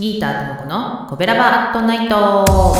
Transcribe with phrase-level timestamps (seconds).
[0.00, 2.74] ギーターともこのコベラバアットナイト。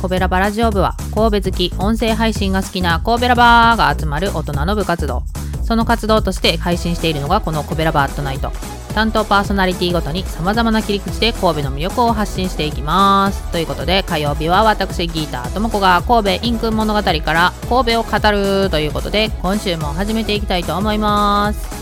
[0.00, 5.24] コベラバラジオ部は神戸好き音声配信が好きな神戸ラバーが集まる大人の部活動。
[5.62, 8.50] その活動として配信しているのがこのコベラバアットナイト。
[8.94, 13.42] 担当パーソナリティごとに様々な切り口で神戸の魅力を発信していきます。
[13.52, 21.81] ということで火曜日は私ギーターともこが神戸インク物語から神戸を語るということで今週も始めていきたいと思います。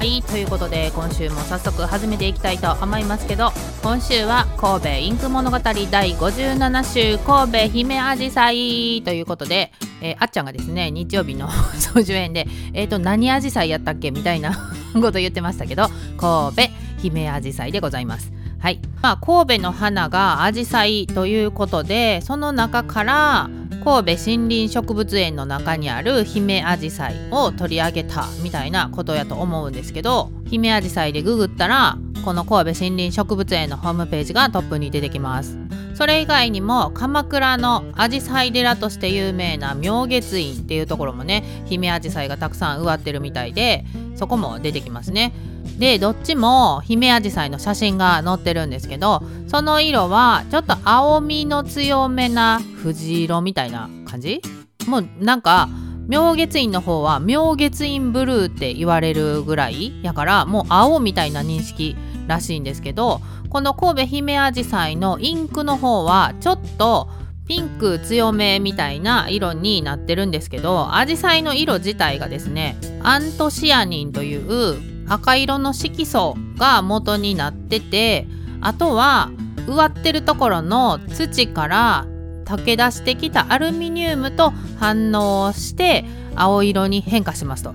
[0.00, 3.50] はいということで今週も早速始めていきたいと思いますけど
[3.82, 16.62] 今週は神戸インク物語第57週神戸姫あじさいということで、えー、あっちゃんがですね日曜日の総集編でえ、ー、と何あじさいやったっけみたいなこと言ってましたけど神戸
[17.02, 18.39] 姫あじさいでございます。
[18.60, 23.50] はい、まあ、神戸の花がアジサイということでその中から
[23.82, 35.56] 神戸森林植物園の中にある姫アジサイを取り上げたみたいなことやと思うんですけど姫アジサイでググったらこの神戸森林植物園のホームページがトップに出てきます。
[35.94, 43.84] それ以外にも鎌倉のアジサイ寺として有名な明月院っていうところもね姫アジサイがたくさん植わってるみたいで
[44.20, 45.32] そこも出てきますね。
[45.78, 54.42] でどっちも姫アジサイの写真が載ってるんですけどその色はちょっと青みの強めな藤色みたいな感じ？
[54.86, 55.70] もうなんか
[56.06, 67.08] 明月院の方は明月院ブルーって言われるぐらいやからもう青みたいな認識らしいんですけどこの神戸姫アジサイのインクの方はちょっと
[67.50, 74.78] ピンク強めみたいな色になってるんですけどアジサイの色自体がですねアントシアニンという
[75.08, 78.28] 赤色の色素が元になってて
[78.60, 79.32] あとは
[79.66, 82.06] 植わってるところの土から
[82.44, 86.04] 溶け出してきたアルミニウムと反応して
[86.36, 87.74] 青色に変化しますと。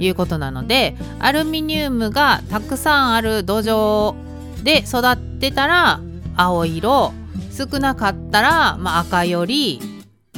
[0.00, 4.14] いうことなのでアルミニウムがたくさんある土壌
[4.62, 5.98] で育ってたら
[6.36, 7.12] 青色
[7.58, 9.80] 少なかったら、まあ、赤より、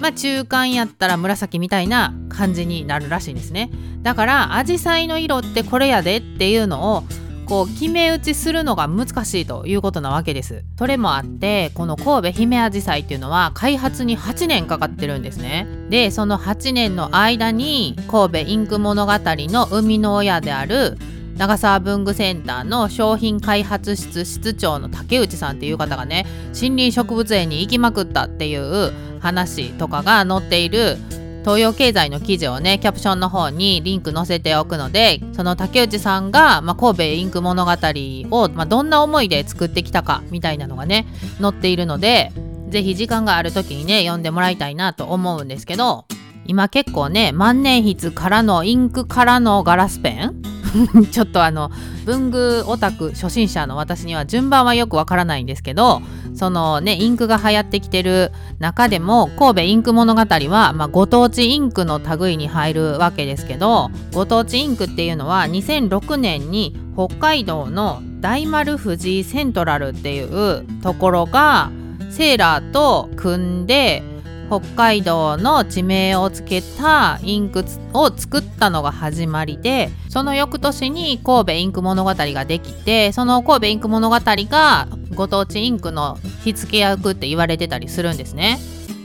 [0.00, 3.70] まあ、中間やったら紫みたいな感じになるらしいんですね。
[4.00, 7.04] だからアジサイの色ってこれやでっていうのを
[7.50, 10.64] こう決め打ちするのが難しいということなわけです。
[10.78, 15.66] それもあってこの神戸姫アジサイっていうのは開発に8年かかってるんですね。
[15.90, 20.96] でその8年の間に神戸インク物語の生みの親である
[21.40, 30.98] 長沢文具センターの商品開発室室長の竹内さんっていう方がね森林植物園に行きまくったっていう話とかが載っている
[31.42, 41.06] 東洋経済の記事をねキャプションの方にリンク載せておくのでその竹内さんが、まあ、神戸インク物語を、まあ、どんな思いで作ってきたかみたいなのがね
[41.40, 42.32] 載っているので
[42.68, 46.04] 是非時間がある時にね読んでもらいたいなと思うんですけど
[46.44, 50.39] 今結構ね万年筆からのインクからのガラスペン
[51.10, 51.70] ちょっとあの
[52.04, 56.02] 文具オタク初心者の私には順番はよくわからないんですけど
[56.34, 71.70] そのねインクが流行ってきてる中でも神戸インク物語は、まあ、ご当地インクの類に入るわけですけどご当地インクっていうのは2006年に北海道の大丸藤井セントラルっていうところが
[72.10, 74.02] セーラーと組んで
[74.50, 88.58] 北海道の地名をつけたインクを作ったのが始まりでその翌年に神戸インク物語ができてその神戸インク物語がご当地インクの火付け役って言われてたりするんですね。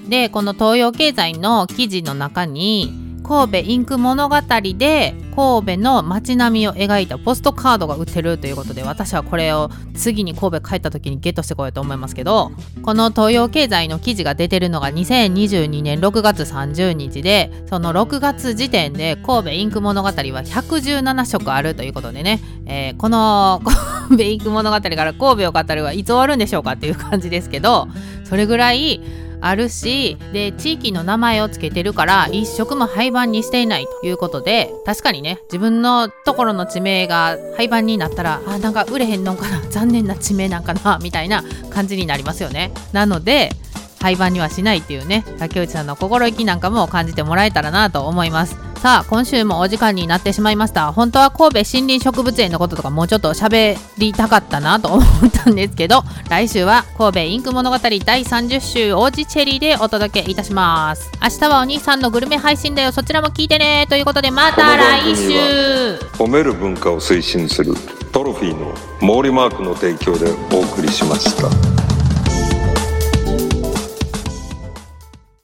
[0.10, 4.36] でこの東洋経済の記事の中に神戸インク物語
[4.78, 12.52] で神戸の街並みを描いたポストカードが売ってるということで私はこれを次に神戸帰った時にゲットしてこようと思いますけど
[12.84, 23.62] この東洋経済の記事が出てるのが2022年6月30日でその6月時点で神戸インク物語は117色あるということでね、えー、この
[24.08, 27.88] 神戸インク物語から神戸を語るはいつ終わるんでしょうかっていう感じですけど
[28.24, 29.02] それぐらい
[29.46, 42.72] あるしで地域の名前を付けてるから一色も廃盤にしていないということで確かにね自分のところの地名が廃盤になったらあなんか売れへんのかな残念な地名なんかなみたいな感じになりますよね。
[42.92, 43.52] なので
[44.02, 48.65] 廃盤にはしないっていうね竹内さんの心意気なんかも感じてもらえたらなと思います。
[48.82, 50.92] さあ今週もお時間になってしまいました。
[50.92, 61.10] 本当は神戸森林植物園のこととかもうちょっと喋りたかったなと思ったんですけど来週は神戸インク物語第30週王子チェリーでお届けいたします。
[61.22, 62.92] 明日はお兄さんのグルメ配信だよ。
[62.92, 63.88] そちらも聞いてね。
[63.90, 65.98] ということでまた来週。
[66.18, 67.74] 褒める文化を推進する
[68.12, 71.85] トロフィーの毛利マークの提供でお送りしました。